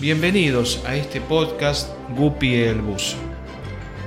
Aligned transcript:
Bienvenidos 0.00 0.82
a 0.86 0.96
este 0.96 1.20
podcast 1.20 1.90
Guppy 2.16 2.54
el 2.54 2.80
Buzo. 2.80 3.18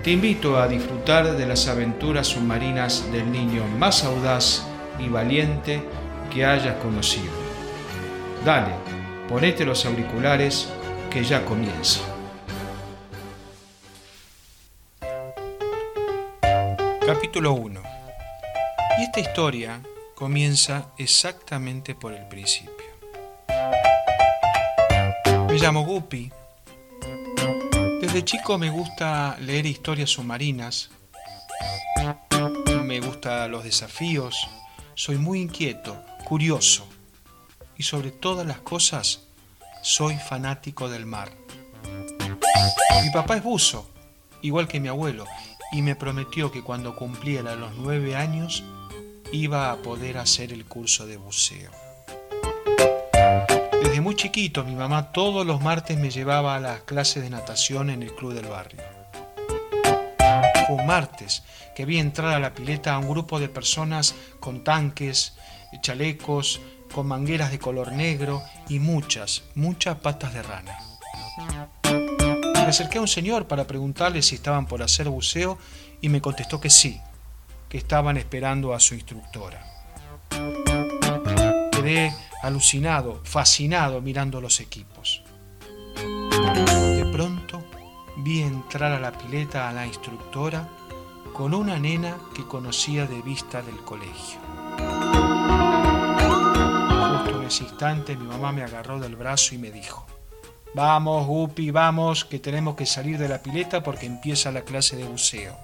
Te 0.04 0.10
invito 0.10 0.58
a 0.58 0.68
disfrutar 0.68 1.38
de 1.38 1.46
las 1.46 1.68
aventuras 1.68 2.26
submarinas 2.26 3.12
del 3.12 3.32
niño 3.32 3.64
más 3.78 4.04
audaz 4.04 4.66
y 4.98 5.08
valiente 5.08 5.84
que 6.34 6.46
hayas 6.46 6.78
conocido. 6.78 7.32
Dale, 8.44 8.74
ponete 9.30 9.66
los 9.66 9.86
auriculares 9.86 10.68
que 11.12 11.24
ya 11.24 11.46
comienza. 11.46 12.02
Capítulo 17.06 17.54
1. 17.54 17.84
Y 18.98 19.04
esta 19.04 19.20
historia 19.20 19.80
comienza 20.16 20.88
exactamente 20.98 21.94
por 21.94 22.14
el 22.14 22.28
principio. 22.28 22.93
Me 25.54 25.60
llamo 25.60 25.86
Guppy. 25.86 26.32
Desde 28.02 28.26
chico 28.26 28.58
me 28.58 28.72
gusta 28.72 29.38
leer 29.40 29.68
historias 29.68 30.10
submarinas. 30.10 30.90
Me 32.84 33.00
gustan 33.00 33.52
los 33.52 33.64
desafíos. 33.64 34.36
Soy 34.96 35.20
muy 35.20 35.42
inquieto, 35.42 36.04
curioso. 36.26 36.88
Y 37.78 37.84
sobre 37.84 38.10
todas 38.10 38.48
las 38.48 38.62
cosas, 38.62 39.28
soy 39.84 40.16
fanático 40.16 40.90
del 40.90 41.06
mar. 41.06 41.32
Mi 43.04 43.12
papá 43.12 43.38
es 43.38 43.44
buzo, 43.44 43.88
igual 44.42 44.68
que 44.68 44.80
mi 44.80 44.88
abuelo, 44.88 45.28
y 45.72 45.84
me 45.84 45.96
prometió 45.96 46.52
que 46.52 46.64
cuando 46.64 46.96
cumpliera 46.96 47.54
los 47.54 47.76
nueve 47.76 48.16
años 48.16 48.64
iba 49.32 49.72
a 49.72 49.78
poder 49.84 50.18
hacer 50.18 50.52
el 50.52 50.66
curso 50.66 51.06
de 51.06 51.18
buceo. 51.18 51.83
Desde 53.84 54.00
muy 54.00 54.16
chiquito 54.16 54.64
mi 54.64 54.76
mamá 54.76 55.12
todos 55.12 55.46
los 55.46 55.62
martes 55.62 55.98
me 56.00 56.10
llevaba 56.10 56.56
a 56.56 56.60
las 56.62 56.84
clases 56.84 57.22
de 57.22 57.30
natación 57.30 57.90
en 57.90 58.02
el 58.02 58.16
club 58.16 58.34
del 58.34 58.48
barrio. 58.48 58.82
Fue 60.66 60.78
un 60.78 60.88
martes 60.88 61.44
que 61.76 61.84
vi 61.86 62.00
entrar 62.00 62.34
a 62.34 62.40
la 62.40 62.54
pileta 62.54 62.94
a 62.94 62.98
un 62.98 63.10
grupo 63.10 63.42
de 63.42 63.50
personas 63.50 64.16
con 64.40 64.64
tanques, 64.64 65.34
chalecos, 65.82 66.62
con 66.96 67.08
mangueras 67.08 67.52
de 67.52 67.60
color 67.60 67.92
negro 67.92 68.42
y 68.70 68.80
muchas, 68.80 69.44
muchas 69.54 69.98
patas 69.98 70.34
de 70.34 70.44
rana. 70.44 70.78
Me 72.54 72.62
acerqué 72.62 73.00
a 73.00 73.02
un 73.02 73.10
señor 73.10 73.48
para 73.48 73.68
preguntarle 73.68 74.22
si 74.22 74.36
estaban 74.36 74.66
por 74.66 74.82
hacer 74.82 75.10
buceo 75.10 75.58
y 76.00 76.08
me 76.08 76.22
contestó 76.22 76.62
que 76.62 76.70
sí, 76.70 77.02
que 77.68 77.78
estaban 77.78 78.16
esperando 78.16 78.74
a 78.74 78.80
su 78.80 78.96
instructora. 78.96 79.62
Quedé 81.72 82.14
alucinado, 82.44 83.22
fascinado 83.24 84.02
mirando 84.02 84.42
los 84.42 84.60
equipos. 84.60 85.24
De 85.96 87.10
pronto 87.12 87.64
vi 88.18 88.42
entrar 88.42 88.92
a 88.92 89.00
la 89.00 89.14
pileta 89.14 89.70
a 89.70 89.74
la 89.74 89.88
instructora 89.88 90.68
con 91.34 91.54
una 91.54 91.80
nena 91.80 92.18
que 92.36 92.46
conocía 92.46 93.08
de 93.08 93.22
vista 93.22 93.62
del 93.62 93.78
colegio. 93.78 94.40
Justo 97.14 97.40
en 97.40 97.48
ese 97.48 97.64
instante 97.64 98.18
mi 98.18 98.28
mamá 98.28 98.52
me 98.52 98.62
agarró 98.62 99.00
del 99.00 99.16
brazo 99.16 99.56
y 99.56 99.58
me 99.58 99.72
dijo, 99.72 100.06
Vamos, 100.76 101.26
Guppy, 101.26 101.72
vamos, 101.72 102.26
que 102.26 102.40
tenemos 102.40 102.76
que 102.76 102.86
salir 102.86 103.18
de 103.18 103.30
la 103.30 103.42
pileta 103.42 103.82
porque 103.84 104.06
empieza 104.06 104.52
la 104.52 104.64
clase 104.64 104.98
de 104.98 105.06
buceo. 105.06 105.58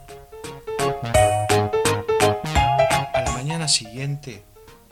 A 3.14 3.22
la 3.26 3.32
mañana 3.34 3.68
siguiente, 3.68 4.44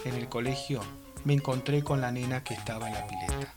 en 0.03 0.16
el 0.16 0.27
colegio, 0.27 0.81
me 1.28 1.33
encontré 1.33 1.83
con 1.83 2.00
la 2.00 2.09
nena 2.09 2.42
que 2.42 2.53
estaba 2.53 2.88
en 2.88 2.94
la 2.94 3.06
pileta. 3.06 3.53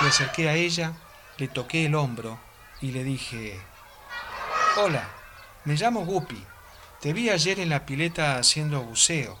Me 0.00 0.08
acerqué 0.08 0.48
a 0.48 0.54
ella, 0.54 0.94
le 1.36 1.46
toqué 1.46 1.86
el 1.86 1.94
hombro 1.94 2.40
y 2.80 2.90
le 2.90 3.04
dije, 3.04 3.62
Hola, 4.78 5.08
me 5.64 5.74
llamo 5.74 6.04
Guppy. 6.04 6.44
Te 7.00 7.12
vi 7.12 7.30
ayer 7.30 7.60
en 7.60 7.68
la 7.68 7.86
pileta 7.86 8.38
haciendo 8.38 8.80
buceo. 8.80 9.38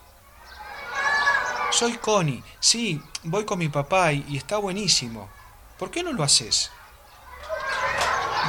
Soy 1.72 1.94
Connie. 1.94 2.44
Sí, 2.60 3.02
voy 3.24 3.44
con 3.44 3.58
mi 3.58 3.68
papá 3.68 4.12
y, 4.12 4.24
y 4.28 4.36
está 4.36 4.58
buenísimo. 4.58 5.28
¿Por 5.80 5.90
qué 5.90 6.04
no 6.04 6.12
lo 6.12 6.22
haces? 6.22 6.70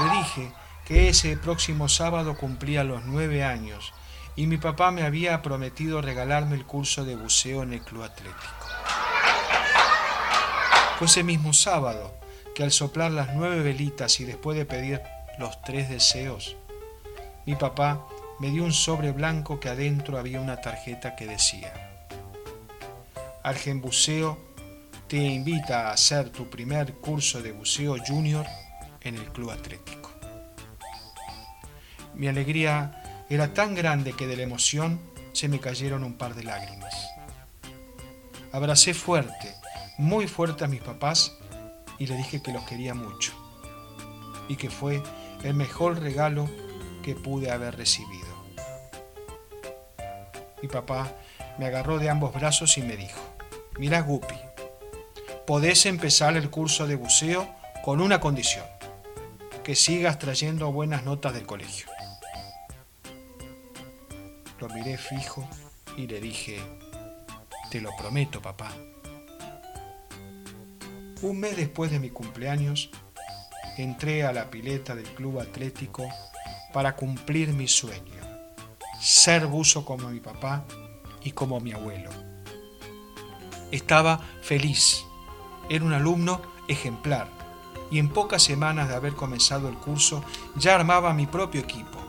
Le 0.04 0.18
dije 0.18 0.65
que 0.86 1.10
ese 1.10 1.36
próximo 1.36 1.90
sábado 1.90 2.38
cumplía 2.38 2.84
los 2.84 3.04
nueve 3.06 3.44
años 3.44 3.94
y 4.36 4.48
mi 4.48 4.58
papá 4.58 4.92
me 4.92 5.04
había 5.04 5.42
prometido 5.42 6.02
regalarme 6.02 6.56
el 6.56 6.66
curso 6.66 7.06
de 7.06 7.16
buceo 7.16 7.64
en 7.64 7.74
el 7.74 7.82
club 7.82 8.04
atlético. 8.04 8.66
Fue 10.98 11.08
ese 11.08 11.24
mismo 11.24 11.54
sábado 11.54 12.16
que 12.54 12.64
al 12.64 12.72
soplar 12.72 13.12
las 13.12 13.34
nueve 13.36 13.62
velitas 13.62 14.20
y 14.20 14.26
después 14.26 14.58
de 14.58 14.66
pedir 14.66 15.02
los 15.40 15.62
tres 15.64 15.90
deseos, 15.90 16.56
mi 17.46 17.56
papá 17.56 18.06
me 18.40 18.50
dio 18.50 18.64
un 18.64 18.74
sobre 18.74 19.12
blanco 19.12 19.60
que 19.60 19.70
adentro 19.70 20.18
había 20.18 20.40
una 20.40 20.62
tarjeta 20.62 21.16
que 21.16 21.26
decía, 21.26 21.74
Argen 23.44 23.82
Buceo 23.82 24.38
te 25.08 25.18
invita 25.18 25.90
a 25.90 25.94
hacer 25.94 26.30
tu 26.30 26.50
primer 26.50 26.94
curso 26.96 27.42
de 27.42 27.52
buceo 27.52 27.96
junior 28.06 28.46
en 29.02 29.16
el 29.16 29.32
club 29.32 29.52
atlético. 29.52 30.10
Mi 32.16 32.28
alegría 32.28 33.26
era 33.30 33.54
tan 33.54 33.76
grande 33.76 34.14
que 34.14 34.28
de 34.28 34.38
la 34.38 34.44
emoción 34.44 35.00
se 35.34 35.50
me 35.50 35.60
cayeron 35.60 36.04
un 36.04 36.14
par 36.14 36.34
de 36.34 36.44
lágrimas. 36.44 36.94
Abracé 38.52 38.94
fuerte, 38.94 39.54
muy 39.98 40.28
fuerte 40.28 40.64
a 40.64 40.68
mis 40.68 40.82
papás 40.82 41.38
y 42.00 42.08
le 42.08 42.16
dije 42.16 42.42
que 42.42 42.54
los 42.54 42.64
quería 42.64 42.94
mucho 42.94 43.34
y 44.48 44.56
que 44.56 44.70
fue 44.70 45.02
el 45.44 45.54
mejor 45.56 46.00
regalo 46.00 46.50
que 47.04 47.16
pude 47.16 47.52
haber 47.52 47.76
recibido. 47.76 48.26
Mi 50.62 50.70
papá 50.70 51.12
me 51.58 51.66
agarró 51.66 52.00
de 52.00 52.10
ambos 52.10 52.34
brazos 52.34 52.78
y 52.78 52.82
me 52.82 52.96
dijo, 52.96 53.20
mira 53.78 54.02
Guppy, 54.02 54.40
podés 55.46 55.86
empezar 55.86 56.38
el 56.38 56.50
curso 56.50 56.88
de 56.88 56.96
buceo 56.96 57.54
con 57.84 58.02
una 58.02 58.20
condición, 58.20 58.66
que 59.64 59.76
sigas 59.76 60.18
trayendo 60.18 60.72
buenas 60.72 61.04
notas 61.04 61.34
del 61.34 61.46
colegio. 61.46 61.95
Lo 64.68 64.74
miré 64.74 64.98
fijo 64.98 65.48
y 65.96 66.08
le 66.08 66.20
dije, 66.20 66.60
te 67.70 67.80
lo 67.80 67.92
prometo, 67.96 68.42
papá. 68.42 68.72
Un 71.22 71.40
mes 71.40 71.56
después 71.56 71.92
de 71.92 72.00
mi 72.00 72.10
cumpleaños, 72.10 72.90
entré 73.78 74.26
a 74.26 74.34
la 74.34 74.50
pileta 74.50 74.96
del 74.96 75.06
club 75.14 75.40
atlético 75.40 76.10
para 76.74 76.96
cumplir 76.96 77.54
mi 77.54 77.68
sueño, 77.68 78.24
ser 79.00 79.46
buzo 79.46 79.86
como 79.86 80.10
mi 80.10 80.20
papá 80.20 80.66
y 81.24 81.34
como 81.34 81.60
mi 81.60 81.72
abuelo. 81.72 82.10
Estaba 83.72 84.20
feliz, 84.42 85.06
era 85.70 85.86
un 85.86 85.94
alumno 85.94 86.42
ejemplar 86.68 87.28
y 87.92 88.00
en 88.00 88.10
pocas 88.10 88.42
semanas 88.42 88.90
de 88.90 88.96
haber 88.96 89.14
comenzado 89.14 89.70
el 89.70 89.76
curso 89.76 90.24
ya 90.56 90.74
armaba 90.74 91.14
mi 91.14 91.28
propio 91.28 91.62
equipo 91.62 92.05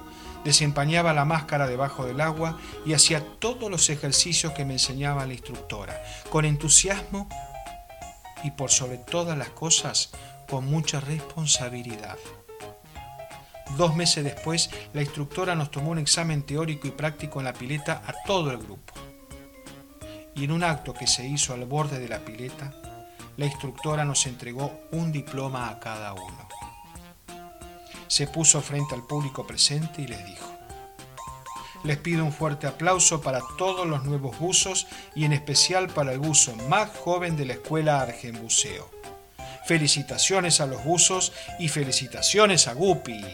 desempeñaba 0.46 1.12
la 1.12 1.24
máscara 1.24 1.66
debajo 1.66 2.06
del 2.06 2.20
agua 2.20 2.56
y 2.86 2.94
hacía 2.94 3.20
todos 3.40 3.68
los 3.68 3.90
ejercicios 3.90 4.52
que 4.52 4.64
me 4.64 4.74
enseñaba 4.74 5.26
la 5.26 5.32
instructora, 5.32 6.00
con 6.30 6.44
entusiasmo 6.44 7.28
y 8.44 8.52
por 8.52 8.70
sobre 8.70 8.98
todas 8.98 9.36
las 9.36 9.48
cosas 9.50 10.10
con 10.48 10.64
mucha 10.66 11.00
responsabilidad. 11.00 12.16
Dos 13.76 13.96
meses 13.96 14.22
después, 14.22 14.70
la 14.92 15.02
instructora 15.02 15.56
nos 15.56 15.72
tomó 15.72 15.90
un 15.90 15.98
examen 15.98 16.44
teórico 16.44 16.86
y 16.86 16.92
práctico 16.92 17.40
en 17.40 17.46
la 17.46 17.52
pileta 17.52 18.04
a 18.06 18.14
todo 18.24 18.52
el 18.52 18.58
grupo. 18.58 18.94
Y 20.36 20.44
en 20.44 20.52
un 20.52 20.62
acto 20.62 20.94
que 20.94 21.08
se 21.08 21.26
hizo 21.26 21.54
al 21.54 21.64
borde 21.64 21.98
de 21.98 22.08
la 22.08 22.20
pileta, 22.20 22.72
la 23.36 23.46
instructora 23.46 24.04
nos 24.04 24.24
entregó 24.26 24.80
un 24.92 25.10
diploma 25.10 25.68
a 25.68 25.80
cada 25.80 26.12
uno 26.12 26.55
se 28.08 28.26
puso 28.26 28.60
frente 28.60 28.94
al 28.94 29.06
público 29.06 29.46
presente 29.46 30.02
y 30.02 30.06
les 30.06 30.24
dijo, 30.26 30.56
les 31.86 31.98
pido 31.98 32.24
un 32.24 32.32
fuerte 32.32 32.66
aplauso 32.66 33.20
para 33.20 33.40
todos 33.56 33.86
los 33.86 34.04
nuevos 34.04 34.38
buzos 34.38 34.86
y 35.14 35.24
en 35.24 35.32
especial 35.32 35.88
para 35.88 36.12
el 36.12 36.18
buzo 36.18 36.56
más 36.68 36.90
joven 36.90 37.36
de 37.36 37.46
la 37.46 37.52
escuela 37.54 38.00
Argenbuceo. 38.00 38.90
Felicitaciones 39.66 40.60
a 40.60 40.66
los 40.66 40.82
buzos 40.84 41.32
y 41.58 41.68
felicitaciones 41.68 42.66
a 42.68 42.74
Guppy. 42.74 43.24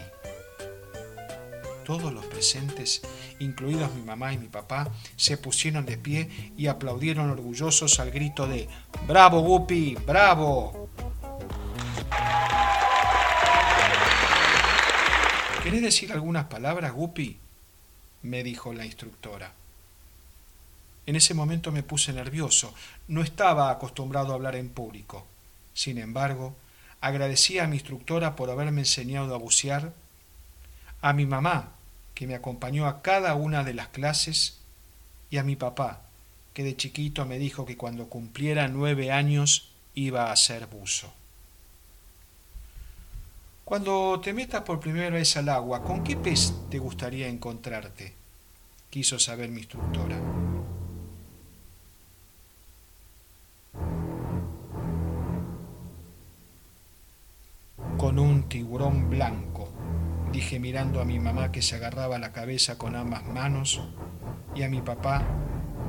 Todos 1.83 2.13
los 2.13 2.25
presentes, 2.25 3.01
incluidos 3.39 3.93
mi 3.93 4.01
mamá 4.01 4.33
y 4.33 4.37
mi 4.37 4.47
papá, 4.47 4.89
se 5.15 5.37
pusieron 5.37 5.85
de 5.85 5.97
pie 5.97 6.53
y 6.57 6.67
aplaudieron 6.67 7.29
orgullosos 7.29 7.99
al 7.99 8.11
grito 8.11 8.47
de 8.47 8.67
¡Bravo, 9.07 9.41
Guppy! 9.41 9.95
¡Bravo! 10.05 10.89
¿Querés 15.63 15.81
decir 15.81 16.11
algunas 16.11 16.47
palabras, 16.47 16.91
Guppy? 16.91 17.37
me 18.21 18.43
dijo 18.43 18.73
la 18.73 18.85
instructora. 18.85 19.53
En 21.05 21.15
ese 21.15 21.33
momento 21.33 21.71
me 21.71 21.83
puse 21.83 22.11
nervioso. 22.11 22.73
No 23.07 23.21
estaba 23.21 23.71
acostumbrado 23.71 24.33
a 24.33 24.35
hablar 24.35 24.57
en 24.57 24.67
público. 24.67 25.25
Sin 25.73 25.99
embargo, 25.99 26.53
agradecí 26.99 27.59
a 27.59 27.67
mi 27.67 27.77
instructora 27.77 28.35
por 28.35 28.49
haberme 28.49 28.81
enseñado 28.81 29.33
a 29.33 29.37
bucear, 29.37 29.93
a 31.01 31.13
mi 31.13 31.25
mamá, 31.25 31.71
que 32.13 32.27
me 32.27 32.35
acompañó 32.35 32.85
a 32.85 33.01
cada 33.01 33.33
una 33.35 33.63
de 33.63 33.73
las 33.73 33.87
clases, 33.87 34.59
y 35.29 35.37
a 35.37 35.43
mi 35.43 35.55
papá, 35.55 36.01
que 36.53 36.65
de 36.65 36.75
chiquito 36.75 37.25
me 37.25 37.39
dijo 37.39 37.65
que 37.65 37.77
cuando 37.77 38.09
cumpliera 38.09 38.67
nueve 38.67 39.13
años 39.13 39.71
iba 39.95 40.29
a 40.29 40.35
ser 40.35 40.67
buzo. 40.67 41.13
Cuando 43.73 44.21
te 44.23 44.33
metas 44.33 44.61
por 44.61 44.79
primera 44.79 45.09
vez 45.09 45.35
al 45.35 45.49
agua, 45.49 45.81
¿con 45.81 46.03
qué 46.03 46.15
pez 46.15 46.53
te 46.69 46.77
gustaría 46.77 47.27
encontrarte? 47.27 48.13
quiso 48.91 49.17
saber 49.17 49.49
mi 49.49 49.61
instructora. 49.61 50.15
Con 57.97 58.19
un 58.19 58.43
tiburón 58.43 59.09
blanco, 59.09 59.67
dije 60.31 60.59
mirando 60.59 61.01
a 61.01 61.05
mi 61.05 61.17
mamá 61.17 61.51
que 61.51 61.63
se 61.63 61.75
agarraba 61.75 62.19
la 62.19 62.31
cabeza 62.31 62.77
con 62.77 62.95
ambas 62.95 63.25
manos 63.25 63.81
y 64.53 64.61
a 64.61 64.69
mi 64.69 64.81
papá 64.81 65.23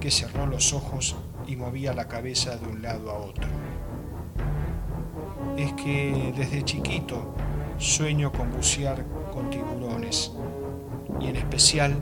que 0.00 0.10
cerró 0.10 0.46
los 0.46 0.72
ojos 0.72 1.16
y 1.46 1.56
movía 1.56 1.92
la 1.92 2.08
cabeza 2.08 2.56
de 2.56 2.66
un 2.66 2.80
lado 2.80 3.10
a 3.10 3.18
otro. 3.18 3.50
Es 5.58 5.74
que 5.74 6.32
desde 6.34 6.64
chiquito 6.64 7.34
sueño 7.78 8.30
con 8.30 8.52
bucear 8.52 9.04
con 9.32 9.50
tiburones 9.50 10.32
y 11.20 11.28
en 11.28 11.36
especial 11.36 11.94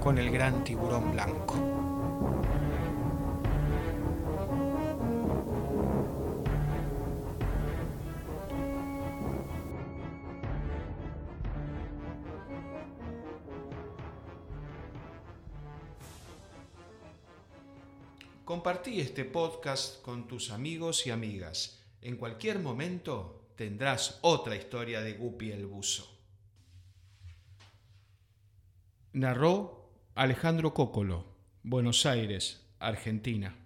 con 0.00 0.18
el 0.18 0.30
gran 0.30 0.62
tiburón 0.64 1.12
blanco. 1.12 1.54
Compartí 18.44 19.00
este 19.00 19.24
podcast 19.24 20.00
con 20.02 20.28
tus 20.28 20.50
amigos 20.50 21.04
y 21.06 21.10
amigas. 21.10 21.80
En 22.00 22.16
cualquier 22.16 22.60
momento 22.60 23.45
tendrás 23.56 24.18
otra 24.22 24.54
historia 24.54 25.00
de 25.00 25.14
Guppy 25.14 25.50
el 25.50 25.66
buzo. 25.66 26.16
Narró 29.12 29.90
Alejandro 30.14 30.74
Cócolo, 30.74 31.24
Buenos 31.62 32.06
Aires, 32.06 32.66
Argentina. 32.78 33.56